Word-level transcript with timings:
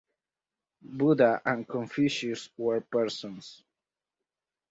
Buddha 0.81 1.43
and 1.45 1.67
Confucius 1.69 2.49
were 2.57 2.81
persons. 2.81 3.63